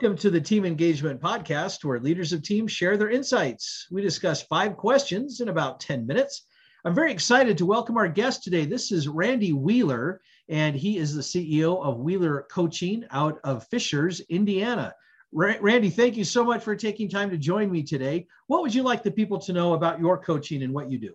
[0.00, 3.88] Welcome to the Team Engagement Podcast, where leaders of teams share their insights.
[3.90, 6.46] We discuss five questions in about 10 minutes.
[6.84, 8.64] I'm very excited to welcome our guest today.
[8.64, 14.20] This is Randy Wheeler, and he is the CEO of Wheeler Coaching out of Fishers,
[14.28, 14.94] Indiana.
[15.32, 18.28] Randy, thank you so much for taking time to join me today.
[18.46, 21.14] What would you like the people to know about your coaching and what you do?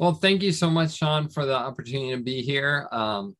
[0.00, 2.88] Well, thank you so much, Sean, for the opportunity to be here.
[2.92, 3.36] Um,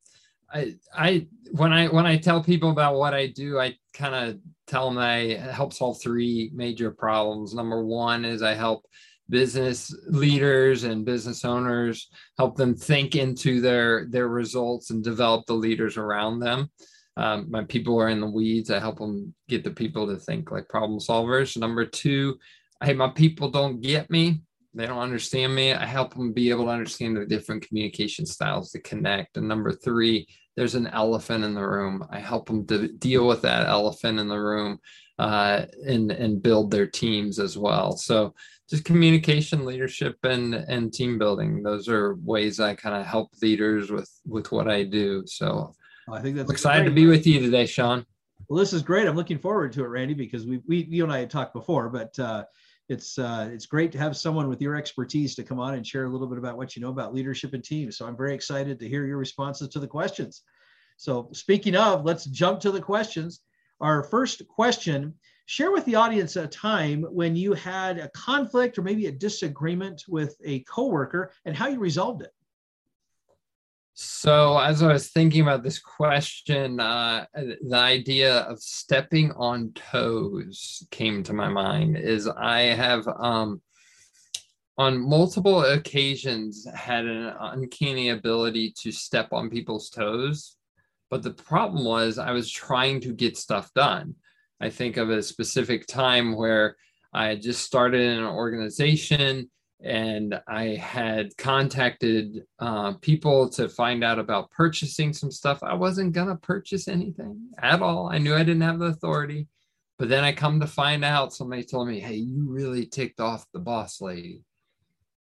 [0.53, 4.39] I, I, when I when I tell people about what I do, I kind of
[4.67, 7.53] tell them I help solve three major problems.
[7.53, 8.85] Number one is I help
[9.29, 15.53] business leaders and business owners help them think into their their results and develop the
[15.53, 16.69] leaders around them.
[17.17, 18.71] Um, my people are in the weeds.
[18.71, 21.57] I help them get the people to think like problem solvers.
[21.57, 22.37] Number two,
[22.83, 24.41] hey, my people don't get me
[24.73, 25.73] they don't understand me.
[25.73, 29.37] I help them be able to understand the different communication styles to connect.
[29.37, 32.05] And number three, there's an elephant in the room.
[32.09, 34.79] I help them to deal with that elephant in the room
[35.17, 37.97] uh, and and build their teams as well.
[37.97, 38.33] So
[38.69, 41.63] just communication, leadership, and and team building.
[41.63, 45.23] Those are ways I kind of help leaders with with what I do.
[45.25, 45.73] So
[46.11, 46.89] I think that's excited great.
[46.89, 48.05] to be with you today, Sean.
[48.47, 49.07] Well, this is great.
[49.07, 51.89] I'm looking forward to it, Randy, because we we you and I had talked before,
[51.89, 52.17] but.
[52.19, 52.43] Uh,
[52.89, 56.05] it's uh, it's great to have someone with your expertise to come on and share
[56.05, 57.97] a little bit about what you know about leadership and teams.
[57.97, 60.41] So I'm very excited to hear your responses to the questions.
[60.97, 63.41] So speaking of, let's jump to the questions.
[63.79, 65.13] Our first question:
[65.45, 70.03] Share with the audience a time when you had a conflict or maybe a disagreement
[70.07, 72.31] with a coworker and how you resolved it.
[74.01, 80.87] So, as I was thinking about this question, uh, the idea of stepping on toes
[80.89, 81.97] came to my mind.
[81.97, 83.61] Is I have um,
[84.77, 90.55] on multiple occasions had an uncanny ability to step on people's toes,
[91.09, 94.15] but the problem was I was trying to get stuff done.
[94.61, 96.77] I think of a specific time where
[97.13, 99.49] I just started an organization
[99.81, 105.63] and I had contacted uh, people to find out about purchasing some stuff.
[105.63, 108.09] I wasn't gonna purchase anything at all.
[108.09, 109.47] I knew I didn't have the authority,
[109.97, 113.45] but then I come to find out somebody told me, "Hey, you really ticked off
[113.53, 114.43] the boss lady."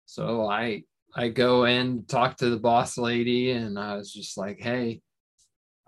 [0.04, 0.84] So I
[1.14, 5.00] I go in talk to the boss lady, and I was just like, "Hey."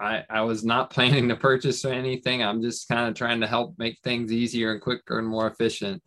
[0.01, 2.43] I, I was not planning to purchase anything.
[2.43, 6.03] I'm just kind of trying to help make things easier and quicker and more efficient.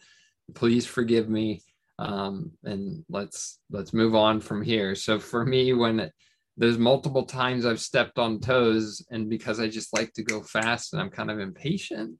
[0.53, 1.61] Please forgive me
[1.99, 6.13] um, and let's let's move on from here so for me when it,
[6.55, 10.93] there's multiple times i've stepped on toes and because i just like to go fast
[10.93, 12.15] and i'm kind of impatient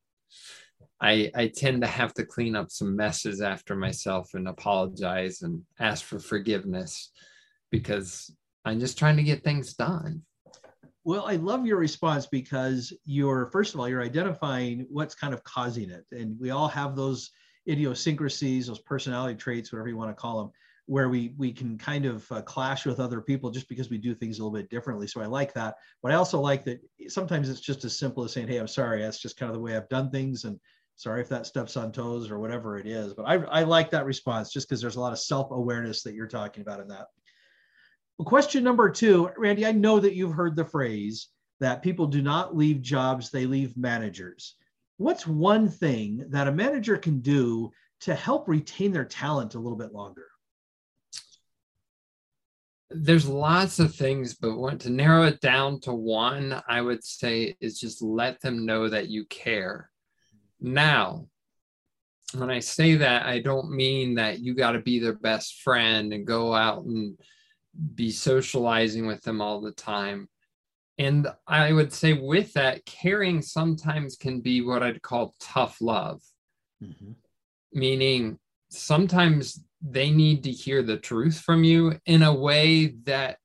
[1.02, 5.62] i i tend to have to clean up some messes after myself and apologize and
[5.80, 7.12] ask for forgiveness
[7.72, 8.34] because
[8.66, 10.24] i'm just trying to get things done
[11.08, 15.42] well, I love your response because you're, first of all, you're identifying what's kind of
[15.46, 16.04] causing it.
[16.12, 17.32] And we all have those
[17.70, 20.52] idiosyncrasies, those personality traits, whatever you want to call them,
[20.88, 24.16] where we we can kind of uh, clash with other people just because we do
[24.16, 25.06] things a little bit differently.
[25.06, 26.80] So I like that, but I also like that
[27.10, 29.02] sometimes it's just as simple as saying, "Hey, I'm sorry.
[29.02, 30.60] That's just kind of the way I've done things," and
[30.96, 33.14] sorry if that steps on toes or whatever it is.
[33.14, 36.16] But I I like that response just because there's a lot of self awareness that
[36.16, 37.08] you're talking about in that.
[38.18, 39.66] Well, question number two, Randy.
[39.66, 41.28] I know that you've heard the phrase
[41.60, 44.56] that people do not leave jobs; they leave managers
[44.98, 47.72] what's one thing that a manager can do
[48.02, 50.28] to help retain their talent a little bit longer?
[52.90, 57.56] There's lots of things, but want to narrow it down to one, I would say
[57.60, 59.90] is just let them know that you care.
[60.60, 61.28] Now,
[62.34, 66.14] when I say that, I don't mean that you got to be their best friend
[66.14, 67.18] and go out and
[67.96, 70.28] be socializing with them all the time.
[70.98, 76.22] And I would say with that, caring sometimes can be what I'd call tough love,
[76.84, 77.12] mm-hmm.
[77.72, 78.40] meaning
[78.70, 83.38] sometimes they need to hear the truth from you in a way that,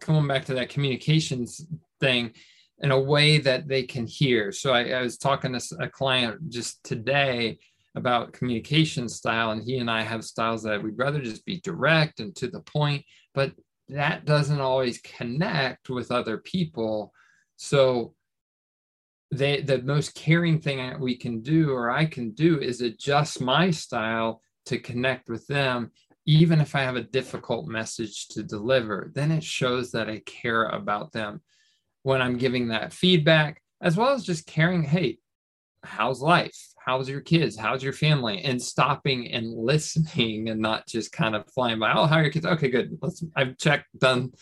[0.00, 1.66] coming back to that communications
[2.00, 2.32] thing,
[2.78, 4.52] in a way that they can hear.
[4.52, 7.58] So I, I was talking to a client just today
[7.94, 12.20] about communication style, and he and I have styles that we'd rather just be direct
[12.20, 13.04] and to the point,
[13.34, 13.52] but
[13.88, 17.12] that doesn't always connect with other people.
[17.56, 18.14] So
[19.32, 23.70] they the most caring thing we can do or I can do is adjust my
[23.70, 25.90] style to connect with them
[26.26, 30.64] even if I have a difficult message to deliver, then it shows that I care
[30.64, 31.40] about them
[32.02, 35.18] when I'm giving that feedback, as well as just caring, hey,
[35.86, 36.56] how's life?
[36.86, 37.58] how's your kids?
[37.58, 38.42] How's your family?
[38.42, 42.30] And stopping and listening and not just kind of flying by oh how are your
[42.30, 42.46] kids?
[42.46, 42.96] Okay good.
[43.02, 44.32] Let's i've checked done.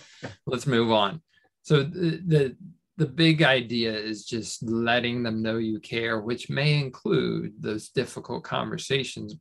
[0.47, 1.21] Let's move on.
[1.63, 2.57] So the, the
[2.97, 8.45] the big idea is just letting them know you care, which may include those difficult
[8.45, 9.35] conversations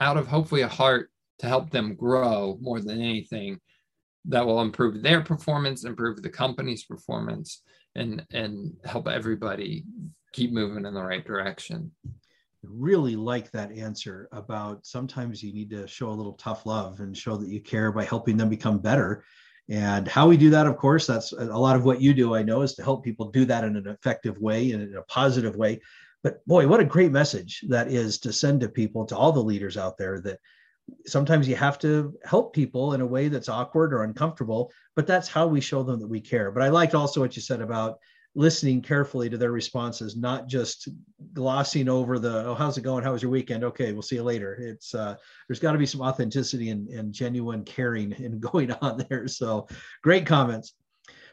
[0.00, 3.60] out of hopefully a heart to help them grow more than anything
[4.24, 7.62] that will improve their performance, improve the company's performance,
[7.94, 9.84] and and help everybody
[10.36, 11.90] keep moving in the right direction.
[12.62, 17.16] Really like that answer about sometimes you need to show a little tough love and
[17.16, 19.24] show that you care by helping them become better
[19.68, 22.42] and how we do that, of course, that's a lot of what you do, I
[22.42, 25.56] know, is to help people do that in an effective way and in a positive
[25.56, 25.80] way.
[26.22, 29.42] But boy, what a great message that is to send to people, to all the
[29.42, 30.38] leaders out there that
[31.06, 35.28] sometimes you have to help people in a way that's awkward or uncomfortable, but that's
[35.28, 36.52] how we show them that we care.
[36.52, 37.98] But I liked also what you said about
[38.36, 40.88] listening carefully to their responses, not just
[41.32, 43.02] glossing over the, oh, how's it going?
[43.02, 43.64] How was your weekend?
[43.64, 44.54] Okay, we'll see you later.
[44.54, 45.16] It's, uh,
[45.48, 49.26] there's got to be some authenticity and, and genuine caring and going on there.
[49.26, 49.66] So
[50.02, 50.74] great comments.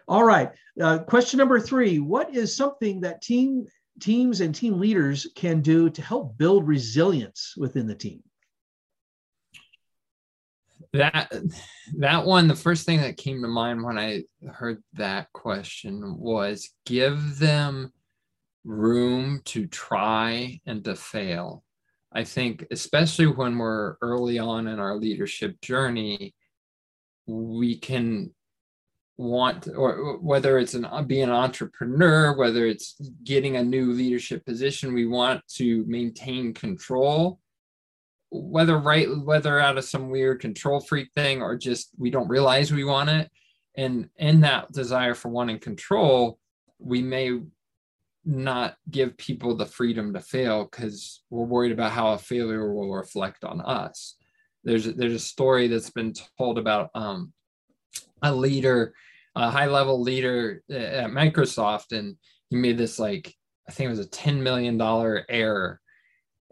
[0.08, 0.52] All right.
[0.82, 3.68] Uh, question number three What is something that team
[4.00, 8.24] teams and team leaders can do to help build resilience within the team?
[10.94, 11.34] That
[11.98, 16.70] that one the first thing that came to mind when i heard that question was
[16.86, 17.92] give them
[18.64, 21.64] room to try and to fail.
[22.12, 26.36] I think especially when we're early on in our leadership journey
[27.26, 28.32] we can
[29.18, 34.94] want or whether it's an being an entrepreneur whether it's getting a new leadership position
[34.94, 37.40] we want to maintain control
[38.36, 42.72] whether right whether out of some weird control freak thing or just we don't realize
[42.72, 43.30] we want it.
[43.76, 46.40] And in that desire for wanting control
[46.80, 47.40] we may
[48.26, 52.92] not give people the freedom to fail because we're worried about how a failure will
[52.94, 54.16] reflect on us.
[54.64, 57.34] There's there's a story that's been told about um,
[58.22, 58.94] a leader
[59.36, 62.16] a high level leader at microsoft and
[62.50, 63.34] he made this like
[63.68, 65.80] i think it was a 10 million dollar error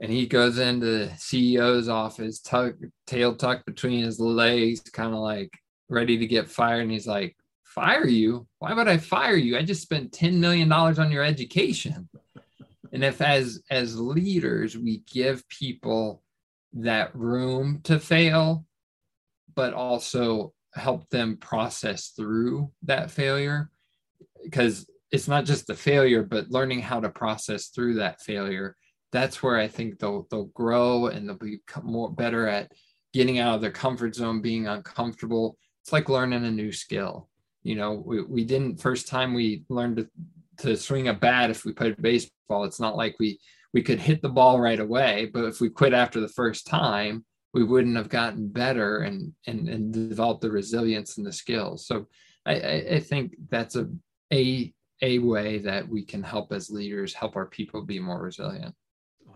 [0.02, 2.74] and he goes into the CEO's office, tuck,
[3.06, 5.54] tail tucked between his legs, kind of like
[5.90, 6.82] ready to get fired.
[6.82, 8.48] And he's like, Fire you?
[8.60, 9.58] Why would I fire you?
[9.58, 12.10] I just spent $10 million on your education.
[12.92, 16.22] And if as as leaders we give people
[16.74, 18.66] that room to fail,
[19.56, 23.70] but also help them process through that failure,
[24.44, 28.76] because it's not just the failure, but learning how to process through that failure
[29.12, 32.72] that's where I think they'll they'll grow and they'll become more better at
[33.14, 35.58] getting out of their comfort zone, being uncomfortable.
[35.84, 37.30] It's like learning a new skill.
[37.64, 40.08] You know, we, we didn't first time we learned to,
[40.66, 42.64] to swing a bat if we played baseball.
[42.64, 43.40] It's not like we
[43.74, 47.26] we could hit the ball right away, but if we quit after the first time,
[47.54, 51.86] we wouldn't have gotten better and and, and developed the resilience and the skills.
[51.86, 52.08] So
[52.46, 53.88] I, I, think that's a
[54.34, 58.74] a a way that we can help as leaders help our people be more resilient.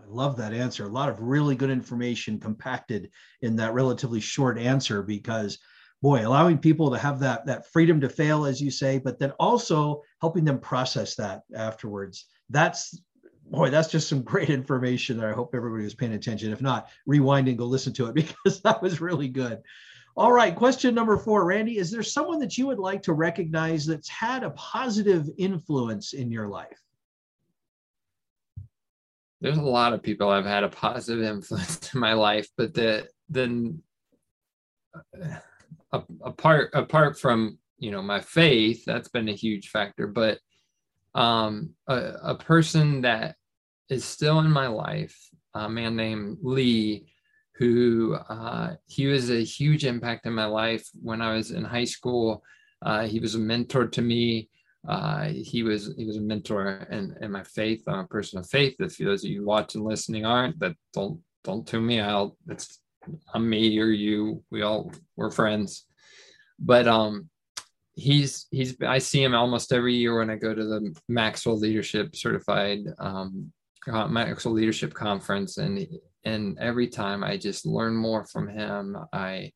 [0.08, 0.84] Love that answer.
[0.84, 3.10] A lot of really good information compacted
[3.42, 5.58] in that relatively short answer because
[6.02, 9.32] boy, allowing people to have that that freedom to fail as you say, but then
[9.32, 12.26] also helping them process that afterwards.
[12.50, 13.00] That's
[13.50, 16.52] boy, that's just some great information that I hope everybody was paying attention.
[16.52, 19.62] If not, rewind and go listen to it because that was really good.
[20.16, 21.76] All right, question number four, Randy.
[21.76, 26.30] Is there someone that you would like to recognize that's had a positive influence in
[26.30, 26.80] your life?
[29.46, 33.06] There's a lot of people I've had a positive influence in my life, but the
[33.28, 33.80] then
[35.92, 40.08] uh, apart apart from you know my faith, that's been a huge factor.
[40.08, 40.40] But
[41.14, 43.36] um, a, a person that
[43.88, 45.16] is still in my life,
[45.54, 47.06] a man named Lee,
[47.54, 51.84] who uh, he was a huge impact in my life when I was in high
[51.84, 52.42] school.
[52.82, 54.48] Uh, he was a mentor to me
[54.88, 57.82] uh, he was he was a mentor in, in my faith.
[57.86, 58.76] I'm a person of faith.
[58.78, 62.36] If those of you watching, and listening aren't, that don't don't tune me out.
[62.48, 62.80] It's
[63.34, 64.42] I'm me or you.
[64.50, 65.86] We all we're friends.
[66.58, 67.28] But um,
[67.94, 72.14] he's he's I see him almost every year when I go to the Maxwell Leadership
[72.14, 73.52] Certified um,
[73.86, 75.86] Maxwell Leadership Conference, and
[76.24, 78.96] and every time I just learn more from him.
[79.12, 79.52] I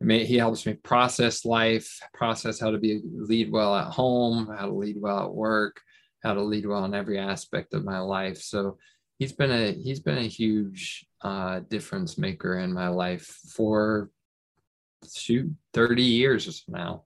[0.00, 4.72] he helps me process life, process how to be lead well at home, how to
[4.72, 5.80] lead well at work,
[6.22, 8.38] how to lead well in every aspect of my life.
[8.38, 8.78] So
[9.18, 14.10] he's been a he's been a huge uh, difference maker in my life for
[15.14, 17.04] shoot 30 years now.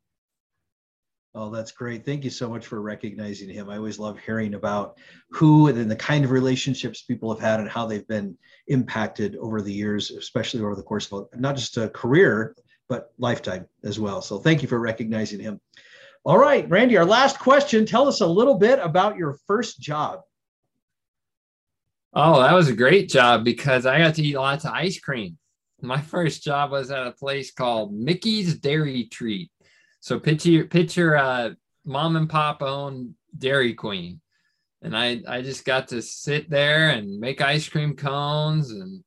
[1.33, 2.05] Oh, that's great.
[2.05, 3.71] Thank you so much for recognizing him.
[3.71, 4.99] I always love hearing about
[5.31, 9.63] who and the kind of relationships people have had and how they've been impacted over
[9.63, 12.57] the years, especially over the course of not just a career,
[12.91, 14.21] but lifetime as well.
[14.21, 15.61] So thank you for recognizing him.
[16.25, 17.87] All right, Randy, our last question.
[17.87, 20.21] Tell us a little bit about your first job.
[22.13, 25.39] Oh, that was a great job because I got to eat lots of ice cream.
[25.81, 29.51] My first job was at a place called Mickey's Dairy Treat.
[30.01, 31.51] So picture picture uh,
[31.85, 34.21] mom and pop owned Dairy Queen,
[34.83, 39.05] and I I just got to sit there and make ice cream cones and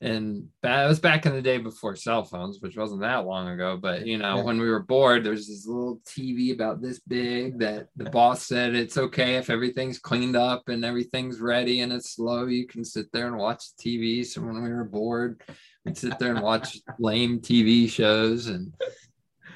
[0.00, 3.76] and that was back in the day before cell phones, which wasn't that long ago.
[3.76, 7.88] But you know, when we were bored, there's this little TV about this big that
[7.96, 12.46] the boss said it's okay if everything's cleaned up and everything's ready and it's slow.
[12.46, 14.24] You can sit there and watch TV.
[14.24, 15.42] So when we were bored,
[15.84, 18.72] we'd sit there and watch lame TV shows and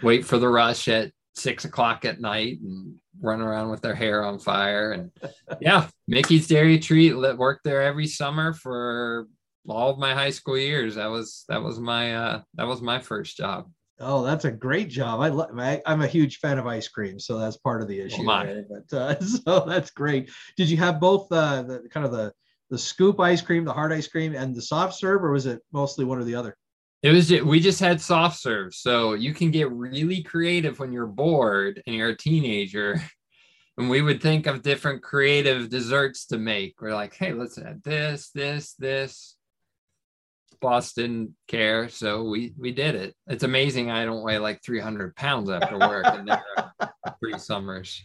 [0.02, 4.24] wait for the rush at six o'clock at night and run around with their hair
[4.24, 4.90] on fire.
[4.90, 5.12] And
[5.60, 9.28] yeah, Mickey's Dairy Treat worked there every summer for
[9.68, 10.96] all of my high school years.
[10.96, 13.70] That was that was my uh, that was my first job.
[14.00, 15.20] Oh, that's a great job.
[15.20, 18.00] I, lo- I am a huge fan of ice cream, so that's part of the
[18.00, 18.26] issue.
[18.26, 18.64] Right?
[18.68, 20.30] But uh, so that's great.
[20.56, 22.32] Did you have both uh, the kind of the
[22.70, 25.60] the scoop ice cream, the hard ice cream, and the soft serve, or was it
[25.72, 26.56] mostly one or the other?
[27.02, 30.92] It was just, we just had soft serve, so you can get really creative when
[30.92, 33.00] you're bored and you're a teenager.
[33.78, 36.82] And we would think of different creative desserts to make.
[36.82, 39.38] We're like, hey, let's add this, this, this
[40.62, 43.14] boss didn't care, so we we did it.
[43.26, 46.42] It's amazing I don't weigh like 300 pounds after work in there
[47.20, 48.02] three summers.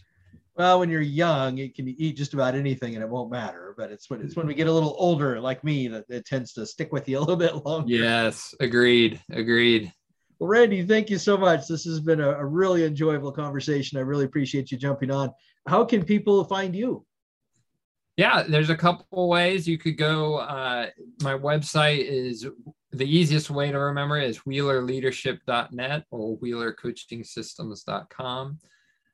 [0.56, 3.74] Well, when you're young, you can eat just about anything and it won't matter.
[3.78, 6.52] But it's when it's when we get a little older, like me, that it tends
[6.54, 7.94] to stick with you a little bit longer.
[7.94, 9.92] Yes, agreed, agreed.
[10.40, 11.68] Well, Randy, thank you so much.
[11.68, 13.98] This has been a, a really enjoyable conversation.
[13.98, 15.30] I really appreciate you jumping on.
[15.66, 17.04] How can people find you?
[18.18, 20.38] Yeah, there's a couple ways you could go.
[20.38, 20.88] Uh,
[21.22, 22.44] my website is
[22.90, 28.58] the easiest way to remember is wheelerleadership.net or wheelercoachingsystems.com.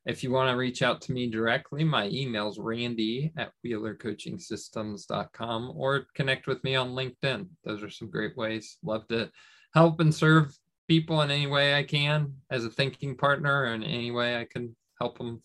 [0.07, 5.73] If you want to reach out to me directly, my email is randy at wheelercoachingsystems.com
[5.77, 7.47] or connect with me on LinkedIn.
[7.63, 8.79] Those are some great ways.
[8.83, 9.31] Love to
[9.75, 10.57] help and serve
[10.89, 14.75] people in any way I can as a thinking partner and any way I can
[14.99, 15.43] help them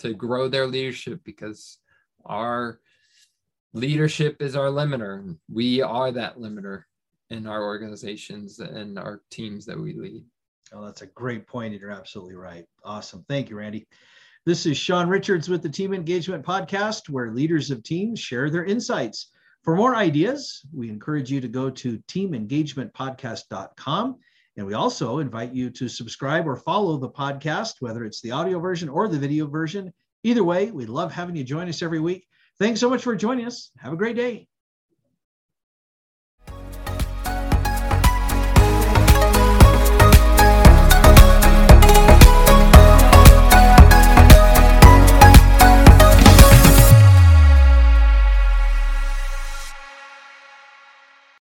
[0.00, 1.78] to grow their leadership because
[2.24, 2.80] our
[3.72, 5.36] leadership is our limiter.
[5.52, 6.84] We are that limiter
[7.30, 10.24] in our organizations and our teams that we lead.
[10.72, 11.80] Oh, that's a great point.
[11.80, 12.64] You're absolutely right.
[12.84, 13.24] Awesome.
[13.28, 13.86] Thank you, Randy.
[14.46, 18.64] This is Sean Richards with the Team Engagement Podcast, where leaders of teams share their
[18.64, 19.30] insights.
[19.62, 24.16] For more ideas, we encourage you to go to teamengagementpodcast.com.
[24.56, 28.58] And we also invite you to subscribe or follow the podcast, whether it's the audio
[28.58, 29.92] version or the video version.
[30.22, 32.26] Either way, we love having you join us every week.
[32.58, 33.70] Thanks so much for joining us.
[33.78, 34.46] Have a great day.